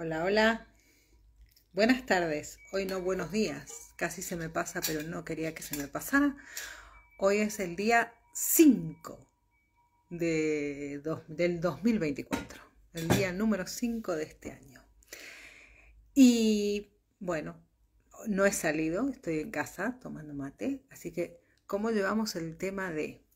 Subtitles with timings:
[0.00, 0.68] Hola, hola.
[1.72, 2.60] Buenas tardes.
[2.70, 3.92] Hoy no buenos días.
[3.96, 6.36] Casi se me pasa, pero no quería que se me pasara.
[7.18, 9.28] Hoy es el día 5
[10.10, 12.62] de del 2024.
[12.92, 14.84] El día número 5 de este año.
[16.14, 17.60] Y bueno,
[18.28, 20.84] no he salido, estoy en casa tomando mate.
[20.90, 23.26] Así que, ¿cómo llevamos el tema de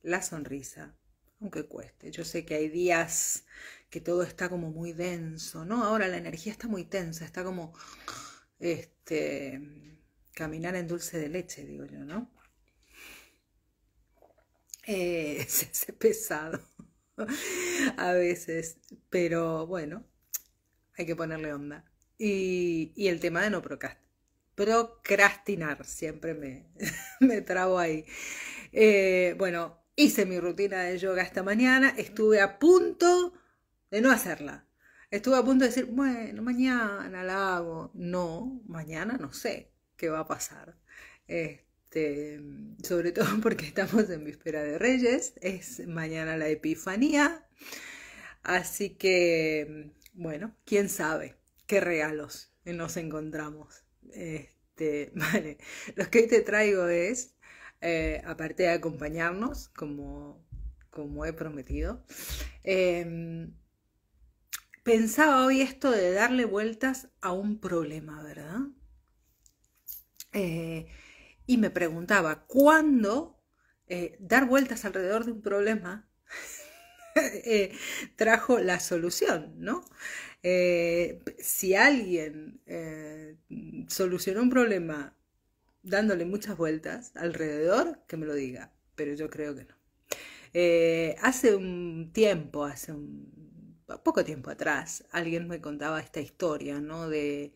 [0.00, 0.96] la sonrisa?
[1.42, 2.10] Aunque cueste.
[2.10, 3.44] Yo sé que hay días
[3.90, 5.84] que todo está como muy denso, ¿no?
[5.84, 7.74] Ahora la energía está muy tensa, está como
[8.60, 9.60] este
[10.34, 12.30] caminar en dulce de leche, digo yo, ¿no?
[14.86, 16.60] Eh, se hace pesado
[17.96, 18.78] a veces,
[19.10, 20.04] pero bueno,
[20.96, 21.84] hay que ponerle onda.
[22.18, 23.62] Y, y el tema de no
[24.54, 26.66] procrastinar, siempre me,
[27.20, 28.04] me trabo ahí.
[28.72, 33.34] Eh, bueno, Hice mi rutina de yoga esta mañana, estuve a punto
[33.90, 34.66] de no hacerla.
[35.10, 37.90] Estuve a punto de decir, bueno, mañana la hago.
[37.94, 40.78] No, mañana no sé qué va a pasar.
[41.28, 42.40] Este,
[42.82, 47.46] sobre todo porque estamos en víspera de Reyes, es mañana la Epifanía.
[48.42, 51.36] Así que, bueno, quién sabe
[51.66, 53.84] qué regalos nos encontramos.
[54.14, 55.58] Este, vale,
[55.96, 57.34] lo que hoy te traigo es
[57.82, 60.40] eh, aparte de acompañarnos, como,
[60.90, 62.04] como he prometido.
[62.62, 63.52] Em,
[64.84, 68.60] pensaba hoy esto de darle vueltas a un problema, ¿verdad?
[70.32, 70.86] Eh,
[71.46, 73.42] y me preguntaba, ¿cuándo
[73.88, 76.08] eh, dar vueltas alrededor de un problema
[78.16, 79.84] trajo la solución, ¿no?
[81.38, 82.60] si alguien
[83.88, 85.16] solucionó un problema
[85.82, 89.74] dándole muchas vueltas alrededor, que me lo diga, pero yo creo que no.
[90.54, 97.08] Eh, hace un tiempo, hace un poco tiempo atrás, alguien me contaba esta historia, ¿no?
[97.08, 97.54] De,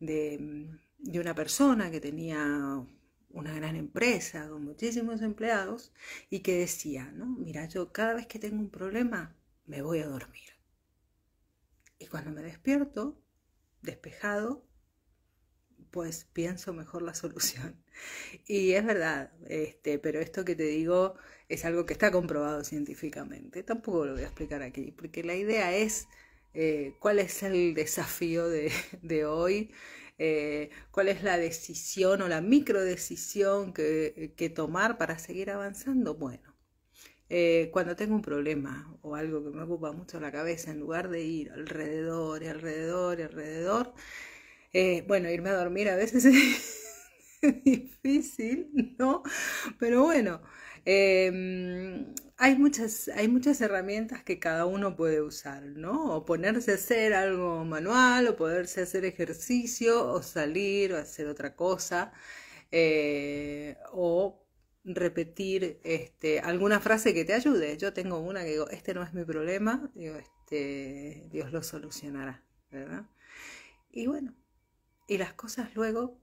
[0.00, 2.84] de, de una persona que tenía
[3.30, 5.92] una gran empresa con muchísimos empleados
[6.30, 7.26] y que decía, ¿no?
[7.26, 9.34] Mira, yo cada vez que tengo un problema
[9.66, 10.50] me voy a dormir.
[11.98, 13.18] Y cuando me despierto,
[13.80, 14.64] despejado,
[15.90, 17.82] pues pienso mejor la solución.
[18.46, 21.14] Y es verdad, este, pero esto que te digo
[21.48, 23.62] es algo que está comprobado científicamente.
[23.62, 26.08] Tampoco lo voy a explicar aquí, porque la idea es
[26.54, 28.48] eh, cuál es el desafío
[29.02, 29.72] de, hoy,
[30.18, 36.14] eh, cuál es la decisión o la microdecisión que, que tomar para seguir avanzando.
[36.14, 36.52] Bueno,
[37.34, 41.08] eh, cuando tengo un problema o algo que me ocupa mucho la cabeza, en lugar
[41.08, 43.94] de ir alrededor y alrededor y alrededor,
[44.72, 46.24] eh, bueno, irme a dormir a veces
[47.42, 49.22] es difícil, ¿no?
[49.78, 50.42] Pero bueno,
[50.84, 56.14] em, hay, muchas, hay muchas herramientas que cada uno puede usar, ¿no?
[56.16, 61.56] O ponerse a hacer algo manual, o poderse hacer ejercicio, o salir, o hacer otra
[61.56, 62.12] cosa,
[62.70, 64.42] eh, o
[64.84, 67.76] repetir este, alguna frase que te ayude.
[67.78, 72.42] Yo tengo una que digo, este no es mi problema, digo, este, Dios lo solucionará,
[72.70, 73.06] ¿verdad?
[73.92, 74.34] Y bueno,
[75.06, 76.20] y las cosas luego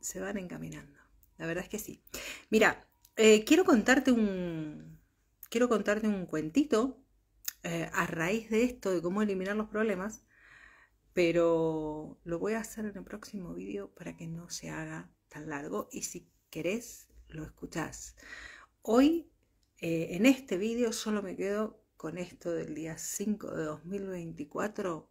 [0.00, 0.98] se van encaminando.
[1.38, 2.02] La verdad es que sí.
[2.50, 5.00] Mira, eh, quiero contarte un.
[5.48, 7.02] Quiero contarte un cuentito
[7.62, 10.24] eh, a raíz de esto, de cómo eliminar los problemas,
[11.12, 15.48] pero lo voy a hacer en el próximo vídeo para que no se haga tan
[15.48, 18.16] largo y si querés lo escuchás.
[18.82, 19.30] Hoy,
[19.78, 25.10] eh, en este vídeo, solo me quedo con esto del día 5 de 2024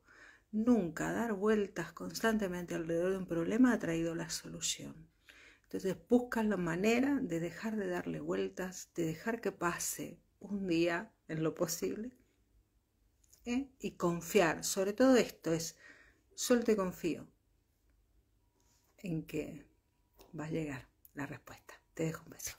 [0.55, 4.95] Nunca dar vueltas constantemente alrededor de un problema ha traído la solución.
[5.63, 11.11] Entonces buscas la manera de dejar de darle vueltas, de dejar que pase un día
[11.27, 12.17] en lo posible
[13.43, 13.67] ¿eh?
[13.81, 14.63] y confiar.
[14.63, 15.75] Sobre todo esto es,
[16.35, 17.27] solo te confío
[18.99, 19.67] en que
[20.39, 21.73] va a llegar la respuesta.
[21.93, 22.55] Te dejo un beso.